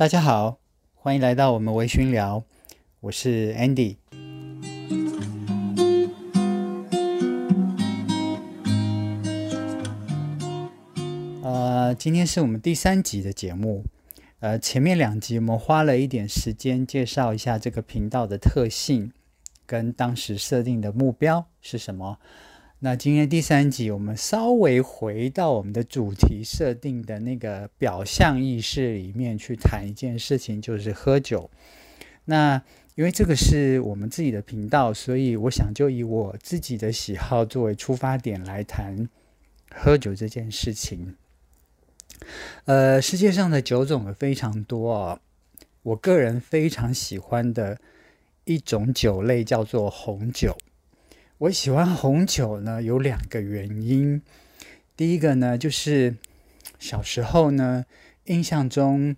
[0.00, 0.58] 大家好，
[0.94, 2.42] 欢迎来到我们微醺聊，
[3.00, 3.98] 我是 Andy。
[11.42, 13.84] 呃，今天是我们第三集的节目。
[14.38, 19.12] 呃，前面两集我们花了一点时间介绍一下这个频道的特性，
[19.66, 22.18] 跟当时设定的目标是什么。
[22.82, 31.50] 那今天第三集，我们稍微回到我们的主题设定的那个表象意识里面去谈一件事情，就是喝酒。
[32.24, 32.62] 那
[32.94, 39.10] 因为这个是我们自己的频道，所以我想就以我自己的喜好作为出发点来谈
[39.74, 41.16] 喝酒这件事情。
[42.64, 45.20] 呃，世界上的酒种有非常多啊，
[45.82, 47.78] 我个人非常喜欢的
[48.44, 50.56] 一种酒类叫做红酒。
[51.40, 54.20] 我喜欢红酒呢，有两个原因。
[54.94, 56.16] 第一个呢，就是
[56.78, 57.86] 小时候呢，
[58.26, 59.16] 印象中，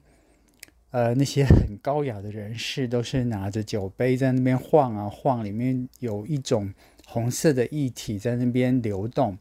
[0.92, 6.72] 呃，那些很高雅的人士都是拿着酒杯在那边晃啊晃，里面有一种
[7.04, 9.36] 红色的液体在那边流动。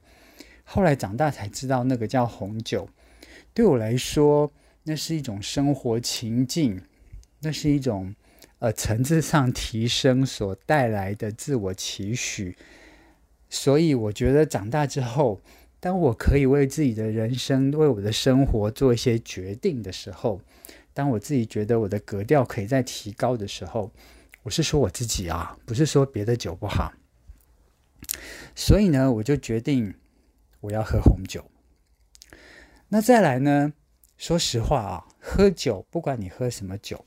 [0.63, 2.89] 后来长大才知道，那个叫红酒。
[3.53, 4.51] 对我来说，
[4.85, 6.81] 那是一种生活情境，
[7.41, 8.15] 那是一种。
[8.61, 12.55] 呃，层次上提升所带来的自我期许，
[13.49, 15.41] 所以我觉得长大之后，
[15.79, 20.39] 当我可以为自己的人生、为我的生活做一些决定的时候，
[20.93, 23.91] 当我自己觉得我的格调可以再提高的时候，
[24.43, 26.93] 我是说我自己啊，不是说别的酒不好。
[28.55, 29.95] 所以呢，我就决定
[30.59, 31.49] 我要喝红酒。
[32.89, 33.73] 那再来呢，
[34.17, 37.03] 说实话啊，喝酒不管你喝什么酒。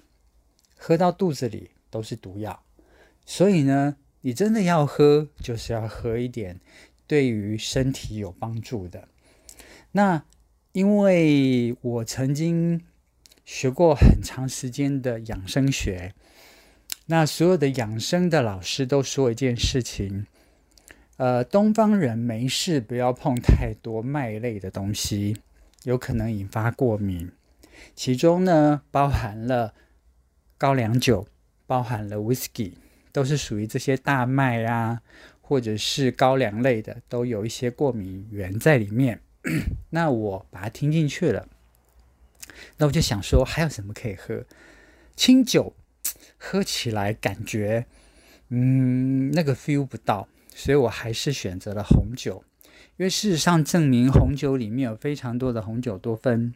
[0.86, 2.62] 喝到肚子里都是毒药，
[3.24, 6.60] 所以呢，你真的要喝，就是要喝一点
[7.06, 9.08] 对于身体有帮助的。
[9.92, 10.22] 那
[10.72, 12.82] 因为我曾经
[13.46, 16.12] 学过很长时间的养生学，
[17.06, 20.26] 那所有的养生的老师都说一件事情：，
[21.16, 25.38] 呃，东方人没事不要碰太多麦类的东西，
[25.84, 27.32] 有可能引发过敏。
[27.96, 29.72] 其中呢，包含了。
[30.64, 31.28] 高粱酒
[31.66, 32.72] 包含了 whisky，
[33.12, 35.02] 都是属于这些大麦啊，
[35.42, 39.20] 或者是高粱类的，都有一些过敏源在里面。
[39.90, 41.46] 那我把它听进去了，
[42.78, 44.46] 那我就想说，还有什么可以喝？
[45.14, 45.76] 清酒
[46.38, 47.84] 喝起来感觉，
[48.48, 52.42] 嗯，那个 feel 不到，所以我还是选择了红酒。
[52.96, 56.54] 因为事实上证明，红酒里面有非常多的红酒多酚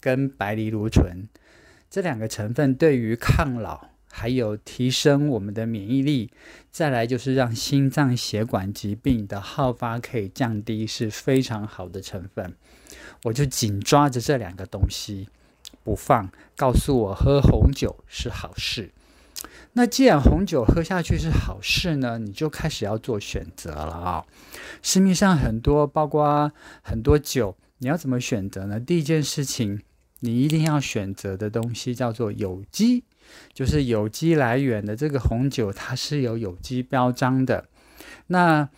[0.00, 1.28] 跟白藜芦醇。
[1.90, 6.30] 这两个成分对于抗老，还有提升我们的免疫力，
[6.70, 12.54] 再来就是让心脏血管疾病的好发可以降低，是非常好的成分。
[13.24, 15.28] 我就紧抓着这两个东西
[15.82, 18.92] 不放，告诉我喝红酒是好事。
[19.72, 24.24] 那既然红酒喝下去是好事呢，你就开始要做选择了啊！
[24.80, 26.52] 市面上很多，包括
[26.82, 28.78] 很多酒，你要怎么选择呢？
[28.78, 29.80] 第一件事情。
[30.20, 33.04] 你一定要选择的东西叫做有机，
[33.52, 37.68] 就是有机来源的这个红酒，它是有有机标章的。
[38.28, 38.68] 那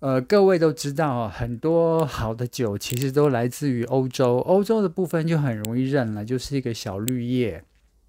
[0.00, 7.64] 呃，各位都知道，很多好的酒其实都来自于欧洲，欧洲的部分就很容易认了，就是一个小绿叶，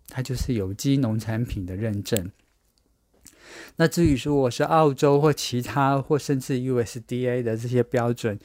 [0.09, 2.31] 它就是有机农产品的认证。
[3.77, 8.37] 那至于说我是澳洲或其他或甚至 USDA 的这些标准，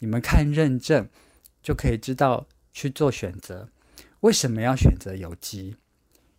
[0.00, 1.08] 你们看认证
[1.62, 2.46] 就可以知道。
[2.78, 3.68] 去做选择，
[4.20, 5.74] 为什么要选择有机？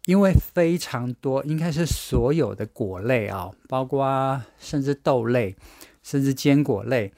[0.06, 5.58] 因为非常多，应该是所有的果类啊，包括甚至豆类，
[6.02, 7.12] 甚至坚果类，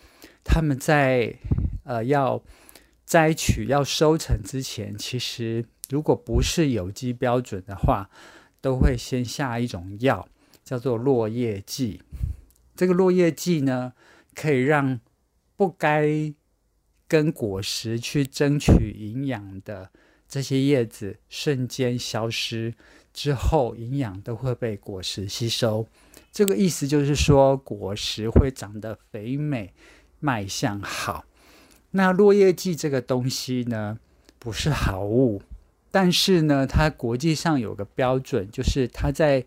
[0.43, 1.35] 他们在
[1.83, 2.41] 呃要
[3.05, 8.09] 摘取、要收成之前，其实如果不是有机标准的话，
[8.59, 10.27] 都会先下一种药，
[10.63, 12.01] 叫做落叶剂。
[12.75, 13.93] 这个落叶剂呢，
[14.33, 14.99] 可以让
[15.55, 16.33] 不该
[17.11, 19.89] 跟果实去争取营养的
[20.29, 22.73] 这些叶子瞬间消失
[23.11, 25.85] 之后，营养都会被果实吸收。
[26.31, 29.73] 这个意思就是说，果实会长得肥美，
[30.21, 31.25] 卖相好。
[31.89, 33.99] 那落叶剂这个东西呢，
[34.39, 35.41] 不是好物，
[35.91, 39.45] 但是呢，它国际上有个标准，就是它在。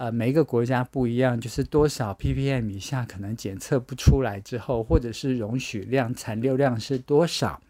[0.00, 7.60] 呃，每一个国家不一样，就是多少 ppm 以下可能检测不出来之后，或者是容许量残留量是多少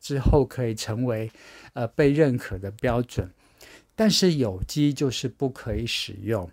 [0.00, 1.32] 之后，可以成为
[1.72, 3.28] 呃被认可的标准。
[3.96, 6.48] 但是有机就是不可以使用。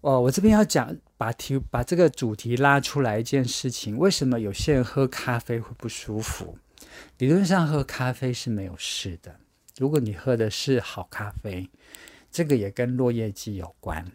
[0.00, 6.58] 哦，我这边要讲把题把这个主题拉出来一件事情，为什么有些人喝咖啡会不舒服？
[7.18, 9.36] 理论上喝咖啡是没有事的，
[9.78, 11.70] 如果你喝的是好咖啡，
[12.32, 14.10] 这个也跟落叶季有关，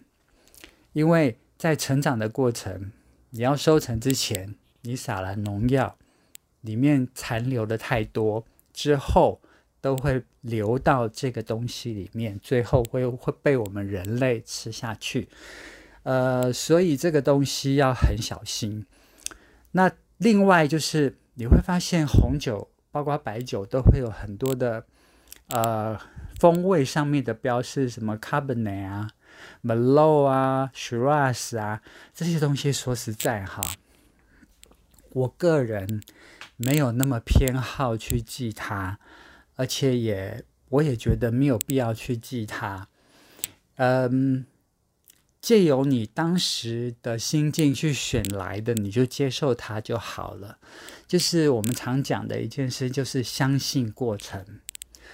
[0.93, 2.91] 因为在成长的过程，
[3.29, 5.95] 你要收成之前，你撒了农药，
[6.61, 8.43] 里面残留的太多，
[8.73, 9.39] 之后
[9.79, 15.29] 都会流到这个东西里面，最后会会被我们人类吃下去。
[16.01, 18.85] 呃，所以这个东西要很小心。
[19.71, 24.85] 那另外就是你会发现红酒，包括白酒，都会有很多的
[25.47, 25.99] 呃
[26.39, 29.09] 风味上面的标示，什么 Cabernet 啊、
[29.63, 31.81] Merlot 啊、Shiraz 啊
[32.13, 32.71] 这些东西。
[32.71, 33.61] 说实在哈，
[35.11, 36.01] 我个人
[36.55, 38.99] 没有那么偏好去记它，
[39.55, 42.87] 而且也我也觉得没有必要去记它。
[43.75, 44.45] 嗯。
[45.39, 50.57] 借由你当时的心境去选来的，你就接受它就好了。
[51.07, 54.59] 就是我们常讲的一件事，就是相信过程。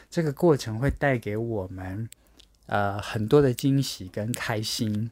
[0.09, 2.09] 这个过程会带给我们
[2.67, 5.11] 呃很多的惊喜跟开心。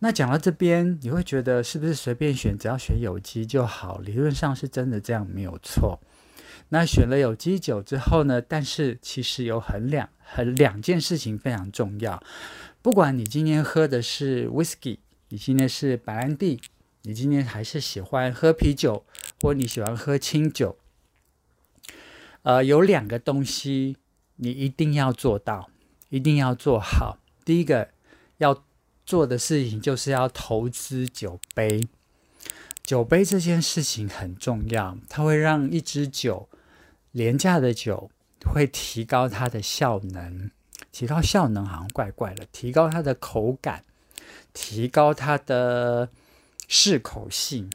[0.00, 3.98] 那讲到这边，你会觉得是不是随便选，只要选有机就好？
[3.98, 6.00] 理论上是真的这样没有错。
[6.70, 8.40] 那选了有机酒之后呢？
[8.40, 12.22] 但是其实有很两很两件事情非常重要。
[12.82, 14.98] 不管你今天喝的是 whisky，
[15.28, 16.60] 你今天是白兰地，
[17.02, 19.04] 你今天还是喜欢喝啤酒，
[19.40, 20.76] 或你喜欢喝清酒，
[22.44, 23.96] 呃，有两个东西
[24.36, 25.70] 你一定要做到，
[26.10, 27.18] 一定要做好。
[27.44, 27.88] 第一个
[28.36, 28.64] 要
[29.04, 31.88] 做的事情就是要投资酒杯，
[32.82, 36.48] 酒杯这件事情很重要，它会让一支酒
[37.12, 38.10] 廉价的酒
[38.44, 40.50] 会提高它的效能。
[40.92, 43.84] 提高效能好像怪怪的，提高它的口感，
[44.52, 46.10] 提高它的
[46.68, 47.70] 适口性，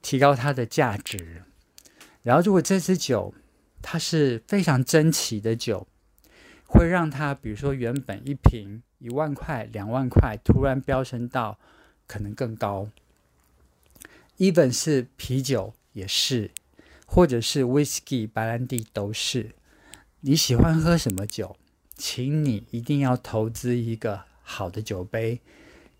[0.00, 1.42] 提高它的价值。
[2.22, 3.34] 然后，如果这支酒
[3.82, 5.86] 它是非常珍奇的酒，
[6.66, 11.58] 会让它，比如说原本一瓶一万块、两万块，突然飙升到
[12.06, 12.88] 可能更高。
[14.38, 16.50] even 是啤酒也是，
[17.04, 19.50] 或者是 whisky、白兰地都是。
[20.20, 21.56] 你喜欢喝什么酒？
[21.94, 25.40] 请你一定要投资一个好的酒杯，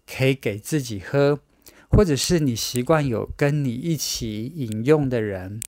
[0.06, 1.40] 可以给自己喝，
[1.90, 5.61] 或者是你习惯有跟你一起饮用的人，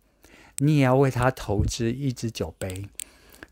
[0.58, 2.86] 你也要为他投资一支酒杯。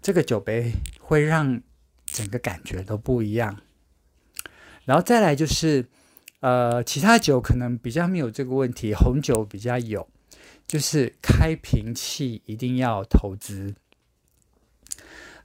[0.00, 1.60] 这个酒杯会让
[2.04, 3.60] 整个感觉都不一样。
[4.84, 5.86] 然后再来就是，
[6.40, 10.08] 呃，其他酒可能比较没有这个问题，红酒比较有，
[10.66, 13.74] 就是开瓶器一定要投资。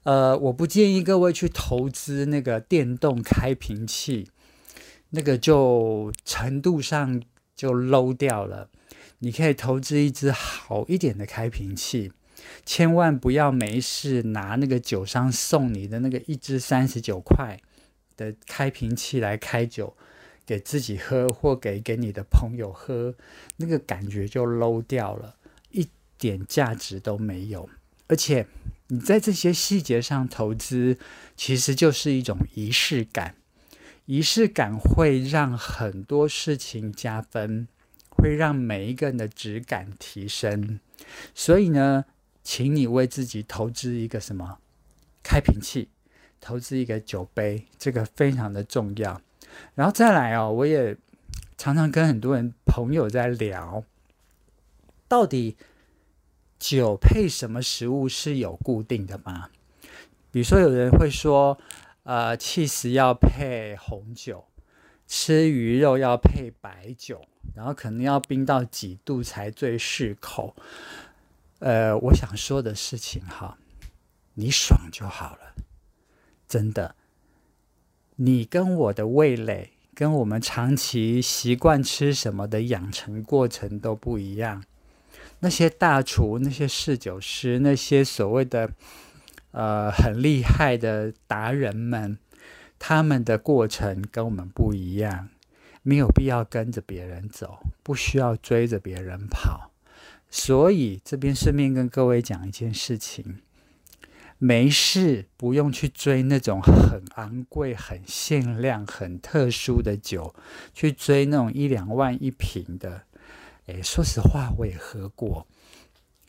[0.04, 4.30] 呃，我不建议各位去投资那个电动开瓶器，
[5.09, 7.21] 那个就程度上
[7.56, 8.69] 就 low 掉了。
[9.19, 12.12] 你可以投资一支好一点的开瓶器，
[12.66, 17.60] 千万不要没事拿那个酒商送你的那个一支三十九块
[18.16, 19.96] 的开瓶器来开酒
[20.46, 23.16] 给自己喝，或给给你的朋友喝，
[23.58, 25.36] 那个感觉就 low 掉了，
[25.72, 25.88] 一
[26.18, 27.69] 点价值都没有，
[28.08, 28.48] 而且。
[28.90, 30.98] 你在这些细节上投资，
[31.36, 33.36] 其实就是一种仪式感。
[34.06, 37.68] 仪式感会让很多事情加分，
[38.18, 40.80] 会让每一个人的质感提升。
[41.34, 42.06] 所以呢，
[42.44, 44.60] 请你为自己投资一个什么
[45.24, 45.90] 开瓶器，
[46.42, 49.21] 投资一个酒杯，这个非常的重要。
[49.76, 50.97] 然后再来哦，我也
[51.57, 53.83] 常常跟很多人朋友在聊，
[55.07, 55.57] 到底。
[56.59, 59.52] 酒配什么食物是有固定的吗？
[60.31, 61.56] 比如说，有人会说，
[62.02, 64.44] 呃，气食要配红酒，
[65.07, 70.56] 吃鱼肉要配白酒，然后可能要冰到几度才最适口。
[71.59, 73.57] 呃，我想说的事情哈，
[74.35, 75.56] 你爽就好了，
[76.47, 76.95] 真的。
[78.18, 84.64] 你跟我的味蕾，跟我们长期习惯吃什么的养成过程都不一样。
[85.40, 88.71] 那些大厨、那些侍酒师、那些所谓的
[89.52, 92.18] 呃很厉害的达人们，
[92.80, 95.30] 他们的过程跟我们不一样，
[95.84, 99.72] 没有必要跟着别人走，不需要追着别人跑。
[100.30, 103.40] 所以这边顺便跟各位讲一件事情：
[104.38, 110.36] 没事不用去追那种很昂贵、很限量、很特殊的酒，
[110.74, 113.04] 去追那种一两万一瓶的。
[113.68, 115.48] 哎，说实话，我也喝过，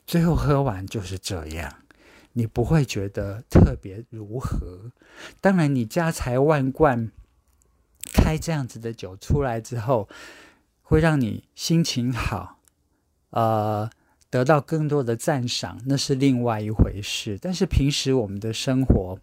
[0.07, 1.83] 最后喝完就是这样，
[2.39, 4.93] 你不会觉得特别如何。
[5.41, 7.11] 当然，你家财万贯，
[8.13, 10.09] 开这样子的酒出来之后，
[10.83, 12.61] 会让你心情好，
[13.31, 13.91] 呃，
[14.31, 17.37] 得到更多的赞赏，那是另外一回事。
[17.43, 19.19] 但是平时我们的生活，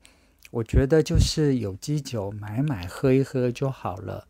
[0.51, 4.27] 我觉得就是有机酒买买喝一喝就好了。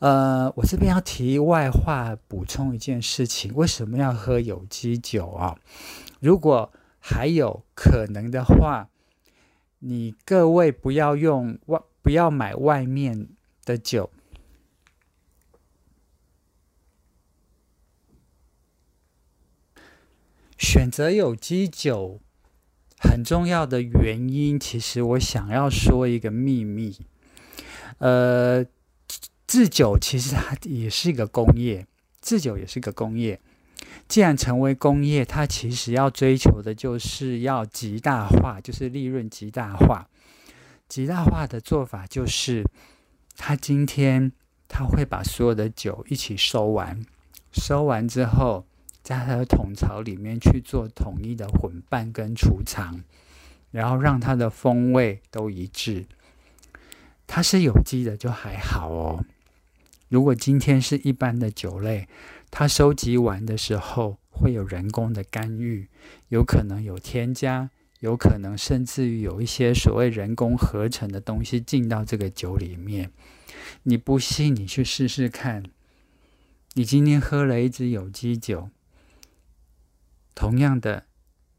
[0.00, 5.56] 呃，我这边要题外话补充一件事情：为什么要喝有机酒啊？
[6.18, 8.88] 如果还有可能的话，
[9.80, 13.28] 你各位不要用外，不要买外面
[13.64, 14.10] 的酒。
[20.58, 22.20] 选择有机酒
[22.98, 27.00] 很重要的原因，其实我想要说一个秘密。
[27.98, 28.64] 呃，
[29.46, 31.86] 制酒其实它也是一个工业，
[32.20, 33.40] 制酒也是一个工业。
[34.08, 40.08] 既然成为工业，它其实要追求的就是要极大化，就是利润极大化。
[40.88, 42.64] 极大化的做法就是，
[43.36, 44.32] 他今天
[44.68, 47.04] 他会把所有的酒一起收完，
[47.52, 48.64] 收完之后。
[49.02, 53.02] 在它的桶槽里面去做统一的混拌跟储藏，
[53.70, 56.04] 然后让它的风味都一致。
[57.26, 59.24] 它是有机的就还好哦。
[60.10, 62.06] 如果今天是一般的酒类，
[62.50, 65.88] 它收集完的时候会有人工的干预，
[66.28, 73.12] 有可能有添加，有可能甚至于有一些所谓人工合成的东西进到这个酒里面。
[73.84, 75.62] 你不信，你去试试看。
[76.74, 78.70] 你今天喝了一支有机酒。
[80.34, 81.06] 同样的，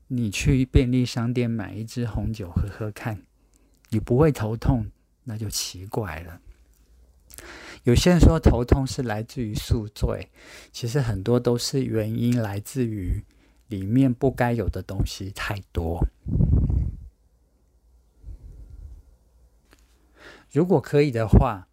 [0.08, 3.24] 你去便利商店买一支红酒喝喝看，
[3.90, 4.92] 你不会头痛，
[5.24, 6.42] 那就奇怪了。
[7.84, 10.30] 有些人说头痛是来自于宿醉，
[10.72, 13.24] 其实很多都是原因来自于
[13.68, 16.06] 里面不该有的东西太多。
[20.52, 21.68] 如果可以的话，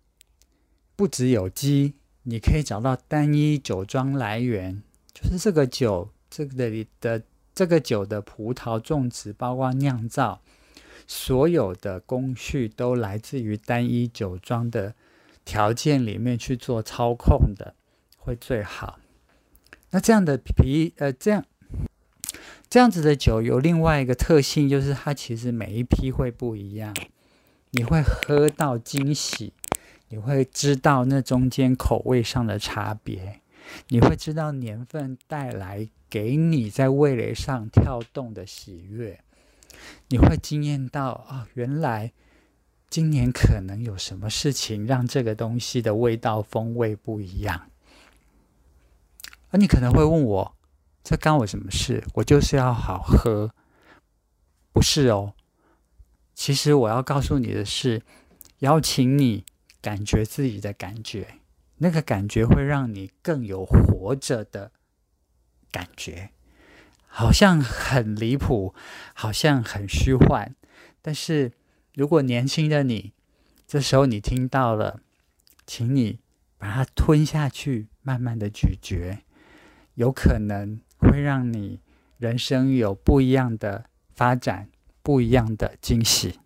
[0.94, 6.10] 不只有鸡，你可以找到单一酒庄来源，就是这个酒。
[6.30, 7.22] 这个里的
[7.54, 10.42] 这个酒的葡萄种植，包括酿造，
[11.06, 14.94] 所有的工序都来自于单一酒庄的
[15.48, 17.74] 条件里面去做操控的，
[18.18, 18.98] 会最好。
[19.92, 21.42] 那这样的皮，呃，这样
[22.68, 26.94] 这样子的酒有另外一个特性，就是它其实每一批会不一样，
[27.70, 29.54] 你会喝到惊喜，
[30.10, 33.40] 你会知道那中间口味上的差别，
[33.88, 35.88] 你会知道年份带来。
[36.10, 39.20] 给你在味蕾上跳动的喜悦，
[40.08, 41.46] 你会惊艳到啊！
[41.52, 42.12] 原来
[42.90, 47.70] 今年可能有什么事情让这个东西的味道风味不一样。
[49.50, 50.56] 而你可能会问我，
[51.02, 52.04] 这干我什么事？
[52.14, 53.54] 我就是要好喝，
[54.72, 55.34] 不是哦。
[56.34, 58.02] 其实我要告诉你的是，
[58.60, 59.44] 邀请你
[59.80, 61.40] 感觉自己的感觉，
[61.78, 64.72] 那个感觉会让你更有活着的。
[65.70, 66.30] 感觉
[67.06, 68.74] 好像很离谱，
[69.12, 70.54] 好像很虚幻。
[71.02, 71.52] 但是
[71.98, 73.12] 如果年轻的你，
[73.66, 75.00] 这时候你听到了，
[75.66, 76.20] 请你
[76.56, 79.24] 把它吞下去，慢慢的咀嚼，
[79.94, 81.80] 有可能会让你
[82.16, 84.68] 人生有不一样的发展，
[85.02, 86.38] 不一样的惊喜。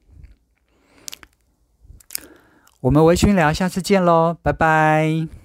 [2.81, 5.42] 我们微醺聊，下次见喽，拜拜。